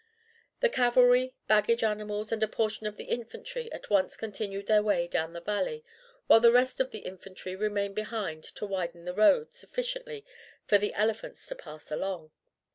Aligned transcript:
The 0.61 0.69
cavalry, 0.69 1.35
baggage 1.47 1.83
animals, 1.83 2.31
and 2.31 2.41
a 2.41 2.47
portion 2.47 2.87
of 2.87 2.97
the 2.97 3.03
infantry 3.03 3.71
at 3.71 3.91
once 3.91 4.17
continued 4.17 4.65
their 4.65 4.81
way 4.81 5.05
down 5.07 5.33
the 5.33 5.39
valley, 5.41 5.85
while 6.25 6.39
the 6.39 6.51
rest 6.51 6.79
of 6.79 6.89
the 6.89 7.05
infantry 7.05 7.55
remained 7.55 7.93
behind 7.93 8.43
to 8.55 8.65
widen 8.65 9.05
the 9.05 9.13
road 9.13 9.53
sufficiently 9.53 10.25
for 10.65 10.79
the 10.79 10.95
elephants 10.95 11.45
to 11.49 11.55
pass 11.55 11.91
along. 11.91 12.31